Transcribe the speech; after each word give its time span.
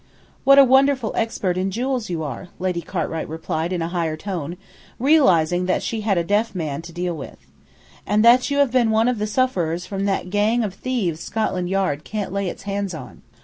"What 0.45 0.57
a 0.57 0.63
wonderful 0.63 1.11
expert 1.15 1.59
in 1.59 1.69
jewels 1.69 2.09
you 2.09 2.23
are," 2.23 2.47
Lady 2.57 2.81
Cartwright 2.81 3.29
replied 3.29 3.71
in 3.71 3.83
a 3.83 3.89
higher 3.89 4.17
tone, 4.17 4.57
realizing 4.97 5.67
that 5.67 5.83
she 5.83 6.01
had 6.01 6.17
a 6.17 6.23
deaf 6.23 6.55
man 6.55 6.81
to 6.81 6.91
deal 6.91 7.15
with. 7.15 7.37
"And 8.07 8.25
that 8.25 8.49
you 8.49 8.57
have 8.57 8.71
been 8.71 8.89
one 8.89 9.07
of 9.07 9.19
the 9.19 9.27
sufferers 9.27 9.85
from 9.85 10.05
that 10.05 10.31
gang 10.31 10.63
of 10.63 10.73
thieves 10.73 11.19
Scotland 11.19 11.69
Yard 11.69 12.03
can't 12.03 12.33
lay 12.33 12.49
its 12.49 12.63
hands 12.63 12.95
on." 12.95 13.21